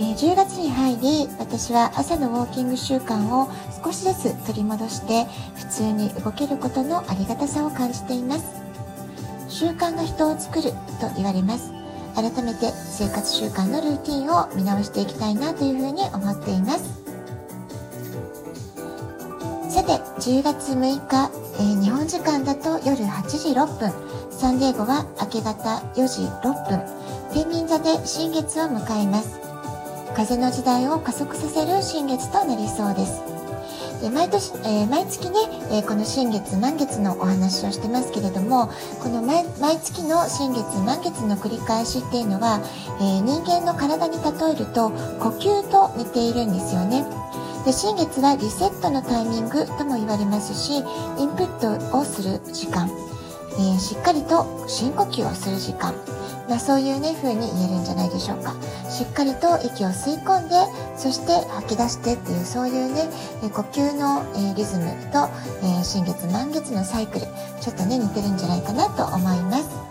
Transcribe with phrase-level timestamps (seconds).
[0.00, 3.48] えー、10月に入り私は朝のウォーキング習慣を
[3.84, 5.24] 少しずつ取り戻して
[5.54, 8.44] 普通に動けることのありがたさを感じています。
[9.48, 11.72] 習慣が人を作ると言われます。
[12.16, 17.02] 改めて生活習慣のルーティンを見直していきたいなというふうに思っています。
[19.68, 23.92] さて10月6日、えー、日本時間だと夜8時6分。
[24.30, 27.04] サンデーゴは明け方4時6分。
[27.32, 29.53] 天秤座で新月を迎えます。
[30.14, 33.20] 風の時代を加速させる新月となりそうです。
[34.00, 35.38] で毎年、えー、毎月ね、
[35.70, 38.68] えー、この新月満月のお話をしてますけれども
[39.02, 39.44] この毎
[39.80, 42.60] 月の新月満月の繰り返しっていうのは、
[43.00, 47.04] えー、人間の体に例えると呼吸と似ているんですよね。
[47.64, 50.84] で新月はリセットのタイミングとも言われますしイン
[51.34, 52.90] プットをする時間、
[53.58, 55.94] えしっかりと深呼吸をする時間
[56.48, 58.54] まあ、そういうね風に言えるんじゃないでしょうか
[58.90, 60.54] しっかりと息を吸い込んで
[60.96, 63.08] そして吐き出してっていうそういうね
[63.52, 65.28] 呼吸の、えリズムと、
[65.62, 67.26] え新月満月のサイクル
[67.60, 69.84] ちょっとね似てるんじゃないかなと思います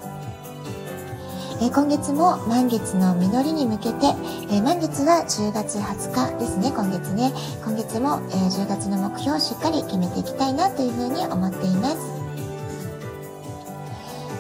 [1.62, 4.08] え今月も満月の実りに向けて、
[4.52, 7.32] え満月は10月20日ですね、今月ね。
[7.64, 12.23] 今月も、え10月の目標をしっかり決めていきたいなというふうに思っています。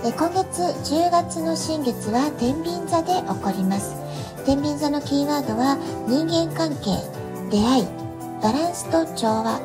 [0.05, 3.95] え今月10月の新月は天秤座で起こります。
[4.45, 5.77] 天秤座のキーワードは
[6.09, 6.99] 人間関係
[7.49, 7.87] 出会い
[8.43, 9.61] バランスと調和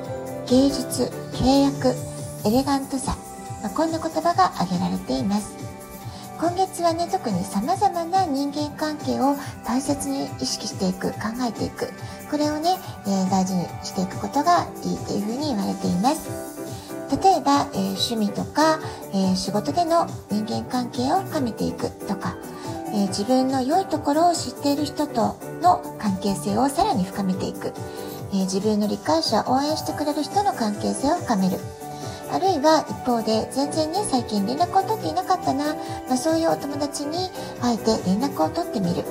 [0.47, 1.89] 芸術契約
[2.47, 3.17] エレガントさ、
[3.65, 5.57] まあ、こんな言葉が挙げられています。
[6.39, 9.35] 今月はね特に様々な人間関係を
[9.67, 11.91] 大切に意識していく考えていく。
[12.31, 12.79] これをね、
[13.09, 16.58] えー、大事にしていくことがいいというふうに言われています。
[17.11, 18.79] 例えば、えー、趣味とか、
[19.13, 22.37] えー、仕事での人間関係を深めていくとか、
[22.93, 27.73] えー、自分の良いところを知っている人との関係性をさらに深めていく、
[28.33, 31.59] え自分の理解者を応援してくれる人の関係性を深める。
[32.31, 35.75] あるいは一方で全然ね最近連絡を取っていなかったな、
[36.09, 37.31] まあ、そういうお友達に
[37.63, 39.03] あえて連絡を取ってみる、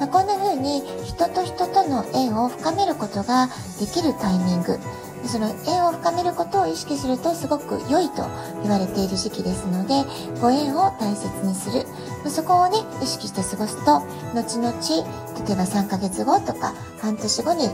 [0.00, 3.48] まあ、こんな風に人と人との縁を深めることが
[3.78, 4.78] できるタイミング。
[5.26, 8.26] その縁を深めることを意識するとすごく良いと
[8.62, 9.94] 言われている時期ですので
[10.40, 11.86] ご縁を大切にする
[12.30, 14.02] そこをね意識して過ごすと
[14.34, 14.72] 後々
[15.46, 17.68] 例えば3ヶ月後とか半年後に、え、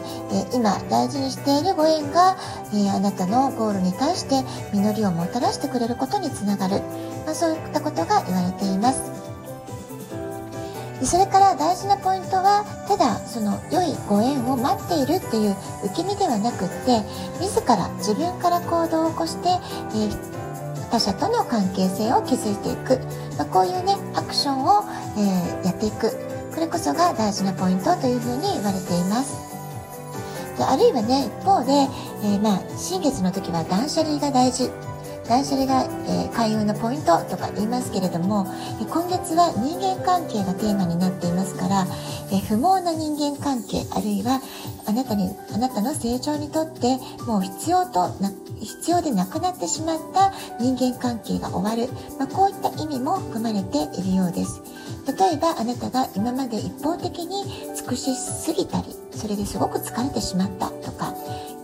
[0.54, 2.34] 今大事にしているご縁が、
[2.74, 4.42] え、あなたのゴールに対して
[4.72, 6.80] 実りをもたらしてくれることにつながる、
[7.26, 9.17] まあ、そういったことが言われています。
[11.00, 17.02] でそれから大事なポイントはただその良いご縁を待っているっていう受け身ではなくって
[17.40, 22.98] 自ら自分から行動を起こして、えー、他者との関係性を築いていく、
[23.36, 24.82] まあ、こういうねアクションを、
[25.16, 26.28] えー、やっていく。
[26.58, 29.38] これこそが大事なポイントというふうに言われています。
[30.58, 31.70] であるいはね一方で、
[32.24, 34.68] えー、まあ新月の時は断捨離が大事。
[35.28, 38.46] 断捨離が、えー、開運のポイントとか言いますけれども、
[38.80, 41.86] え今月は人間関係がテーマになっていますから、
[42.32, 44.40] え不毛な人間関係あるいは
[44.86, 46.96] あなたにあなたの成長にとって
[47.26, 54.62] もう必要とな必要でなくなってしまった人間関係が終わる、まあ、こういった意味も含まれているようです。
[55.08, 61.14] 例えばあなたが今まで一方的に尽くしすぎたりそれですごく疲れてしまったとか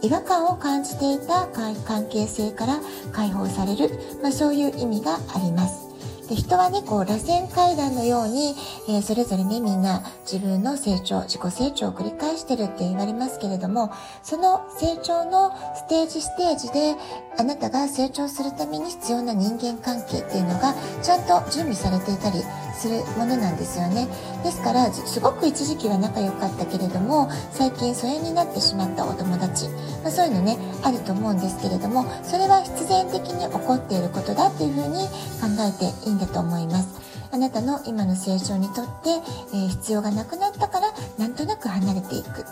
[0.05, 1.75] 違和感を感じていた関
[2.11, 3.89] 係性から解放される、
[4.23, 5.85] まあ、そういう意味があります。
[6.29, 8.55] で人はね、こう、螺旋階段のように、
[8.89, 13.93] えー、それぞれね、みんな自分の成長、自己成長を繰り返してるって言われますけれども、
[14.23, 16.97] その成長のステージステージで、
[17.39, 22.43] あなたが成長するために必要な人間関係っていうのが、ちゃんと準備されていたり
[22.75, 24.09] するものなんですよね。
[24.43, 29.69] ですから、すごく一時期は仲良かったけれども、最近疎遠になってしまったお友達、
[30.03, 35.07] まあ、そういうのね、あると思うんですけれども、それは必然的に起こっていることだっていうふうに
[35.41, 37.05] 考えていいんだと思います。
[37.35, 39.11] あなたの今の成長にとって、
[39.53, 42.45] えー、必要がなくなったからなんとなく離れていく、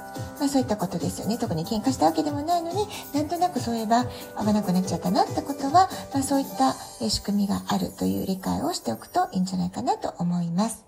[0.42, 6.74] まあ、そういったことですよね特に喧嘩したわけでもないのになんとなくそういえば合わなくなっちゃったなってことは、まあ、そういった、
[7.08, 10.84] 仕組みがあるという理解をしておくといいんじゃないかなと思います。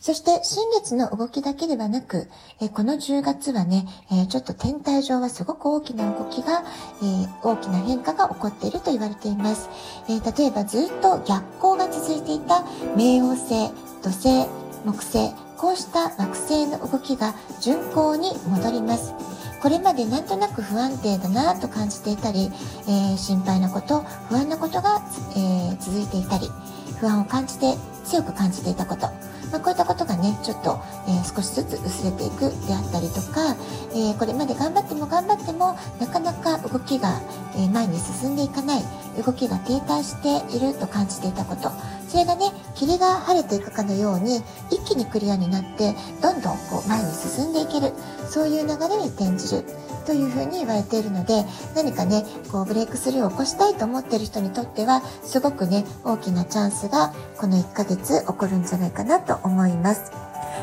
[0.00, 2.28] そして新月の動きだけではなく、
[2.60, 6.64] えこの10月はね、えちょっと天体上はすごく大きな動きが、
[7.02, 9.70] え大きな変化が起こっていると言われています。
[10.08, 12.64] え例えばずっと逆行が続いていた
[12.96, 13.70] 冥王星、
[14.02, 14.46] 土星、
[14.84, 19.14] 木星、こうした惑星の動きが巡行に戻ります。
[19.62, 22.50] これまでなんとなく不安定だなと感じていたり、
[22.88, 25.00] えー、心配なこと、不安なことが、
[25.36, 26.50] えー、続いていたり、
[26.98, 29.08] 不安を感じて強く感じていたこと、
[29.52, 33.54] まあ、こういったことがねちょっと、えー、少しずつ薄れていくであったりとか、
[33.92, 37.20] えー、これまで頑張っても頑張ってもなかなか動きが、
[37.56, 38.82] え前に進んでいかない
[39.24, 41.70] 動きが停滞していると感じていたこと。
[42.08, 47.92] それがね霧が晴れていくかのように一気にクリアになってどんどんこう前に進んでいける。
[48.28, 49.64] そういう流れに転じる。
[50.02, 51.44] というふうに言われているので
[51.74, 60.21] 何かねこうブレイクスルーを起こしたいと思っている人にとってはすごくね大きなチャンスがこの1ヶ月起こるんじゃないかなと思います。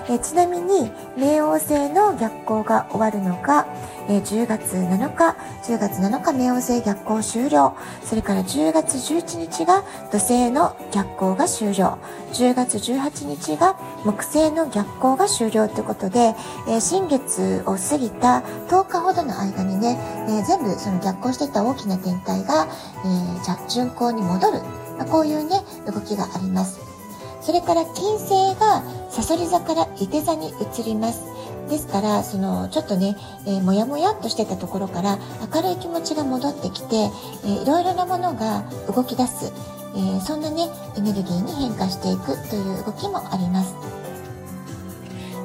[0.10, 3.68] えちなみに冥王星の逆行が終わるのが、
[4.08, 7.76] え10月7日10月7日冥王星逆行終了。
[8.04, 12.00] それから10月11日が土星の逆行が終了。
[12.34, 16.34] 10月18日が木星の逆行が終了ということで、
[16.68, 22.68] え新月を過ぎた10日ほどの間にね、え全部その逆行していた大きな天体が、
[23.06, 24.62] えー、じゃ巡行に戻る、
[24.98, 26.89] ま、こういうね動きがあります。
[27.50, 31.24] それから金星がさそり座からいて座に移ります。
[31.68, 33.16] ですから、その、ちょっとね、
[33.48, 35.18] えー、もやもやっとしてたところから
[35.52, 39.52] 明るい気持ちが戻ってきて、えー、いろいろなものが動き出す、
[39.96, 43.74] えー、そんなね、エネルギーに変化していくという動きもあります。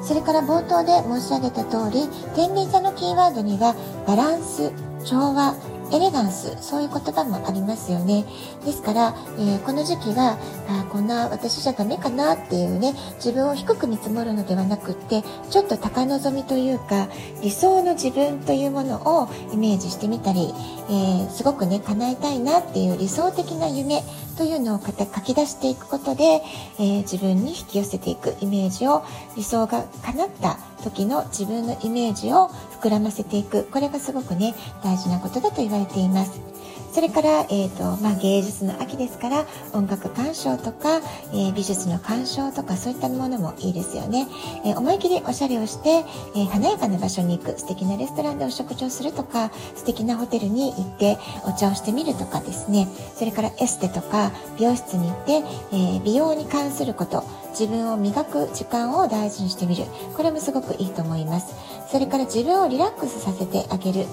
[0.03, 3.73] それから冒頭で申し上げた通り、天秤座のキーワードには、
[4.05, 4.71] バランス、
[5.05, 5.55] 調和、
[5.91, 8.25] エレガンス、そういう言葉もありますよね。
[8.65, 10.37] ですから、えー、この時期は、
[10.67, 17.07] あこんな私じゃダメかなっていうね、自分を低く見積もるのではなくって、ちょっと高望みというか、
[17.41, 20.53] 理想の自分というものをイメージしてみたり、
[20.89, 24.03] えー、すごくね、叶えたいなっていう理想的な夢
[24.37, 26.41] というのを書き出していくことで、
[26.79, 29.03] えー、自分に引き寄せていくイメージを、
[29.35, 32.49] 理想が叶った時の自分のイメージを
[32.81, 33.63] 膨らませていく。
[33.65, 34.53] これがすごくね、
[34.83, 36.54] 大事なことだと言われています。
[36.95, 41.01] それから、えーとまあ、芸術の秋ですから音楽鑑賞とか、
[41.33, 44.29] え、美術の鑑賞とかそういったものもいいですよね、
[44.63, 46.05] え、思い切りおしゃれをして、
[46.37, 52.87] え、華やかな場所に行く素敵なレストランでお食事をするとか素敵なホテルに行ってお茶をしてみるとかですね。
[53.13, 55.43] それからエステとか美容室に行って、
[55.73, 59.83] え美容に関すること自分を磨く時間を大事にしてみる。
[60.15, 61.55] これもすごくいいと思います。
[61.91, 64.05] それから自分をリラックスさせてあげる。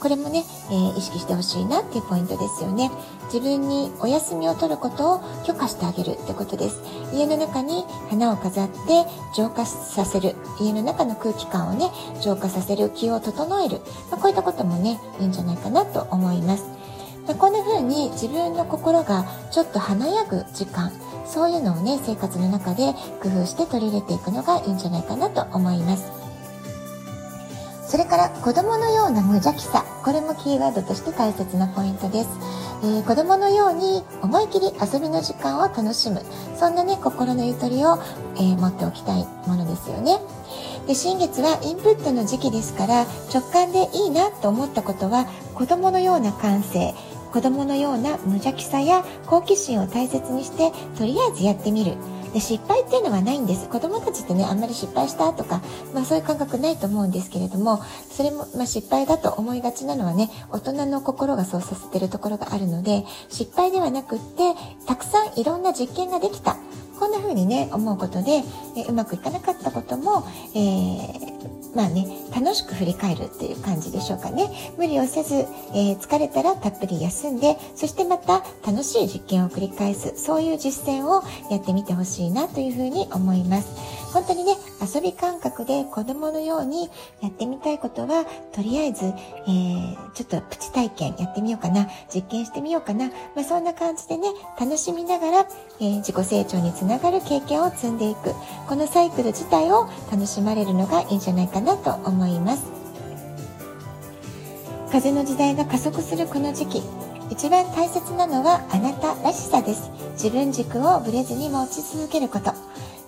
[0.00, 2.90] これもね、えー、意識してほしいなっていうポイントですよね。
[3.32, 6.82] 自分にお休みを取ることを許可してあげるってことです。
[7.12, 9.04] 家の中に花を飾って
[9.34, 10.36] 浄化させる。
[10.60, 11.90] 家の中の空気感をね、
[12.22, 12.90] 浄化させる。
[12.90, 13.80] 気を整える。
[14.10, 16.64] まあ、こういったこともね、いいんじゃないかなと思います。
[17.26, 20.92] まあ、こんな風に自分の心がちょっと華やぐ時間、
[21.26, 26.17] そういうのをね、生活の中で工夫して取り入れていくのがいいんじゃないかなと思います。
[27.88, 29.82] それから子供のような無邪気さ。
[30.04, 32.28] これもキーワードとして大切なポイントです。
[32.82, 36.22] えー、子供のように思い切り遊びの時間を楽しむ。
[36.58, 37.98] そんなね、心のゆとりを、
[38.36, 40.18] えー、持っておきたいものですよね。
[40.86, 46.94] で、新月はインプットの時期ですから、直感でいいなと思ったことは、子供のような感性、
[47.32, 51.96] 子供のような無邪気さや好奇心を大切にして、とりあえずやってみる。
[52.32, 53.68] で失敗っていうのはないんです。
[53.68, 55.62] 子供たちってねあんまり失敗したとか、
[55.94, 64.54] まあ、そういう感覚ないと思うんですけれどもそれも、まあ、失敗だと思いがちなのはね大人の心がそうさせてるところがあるので失敗ではなくって
[64.86, 66.56] たくさんいろんな実験ができた。
[66.98, 68.42] こんな風にね思うことで、
[68.76, 74.50] えうまくいかなかったことも、えーまあね、楽しく振り返るっていう感じでしょうかね。
[74.76, 83.68] 無理をせず、えー、疲れたらたっぷり休んで、そしてまた楽しい実験を繰り返す、そういう実践をやってみてほしいなというふうに思います。
[84.12, 95.38] 本当にね、遊び感覚で子供のようにやってみたいことは、とりあえず、えー、ちょっとプチ体験やってみようかな、実験してみようかな、まあ、そんな感じでね、楽しみながら、
[95.80, 98.34] えー、自己成長につながる経験を積んでいく。
[98.68, 102.64] このサイクル自体を楽しまれるのがいいんじゃないかなと思います。
[104.90, 106.82] 風の時代が加速するこの時期、
[107.30, 109.90] 一番大切なのはあなたらしさです。
[110.12, 112.52] 自分軸をぶれずに持ち続けること。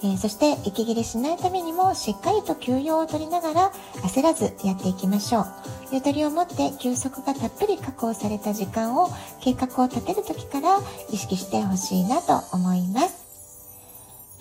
[0.03, 5.47] え、そして息切れしないためにもしっかりと休養を取りながら焦らずやっていきましょう。
[5.93, 10.79] ゆとりを持って休息がたっぷり確保された時間を計画を立てる時から
[11.11, 13.21] 意識してほしいなと思います。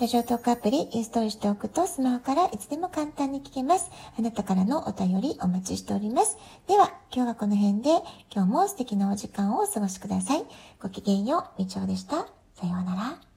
[0.00, 3.90] ラジオトークアプリインストールしておくとスマホからいつでも簡単に聞けます。
[4.18, 6.38] あなたからのお便りお待ちしております。
[6.68, 7.90] では、今日はこの辺で
[8.34, 10.44] 今日も素敵なお時間をお過ごしください。
[10.80, 12.16] ごきげんよう、みちおでした。
[12.54, 13.29] さようなら。